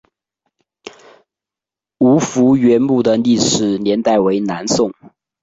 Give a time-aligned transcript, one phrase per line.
[1.99, 4.91] 吴福源墓的历史年代为南宋。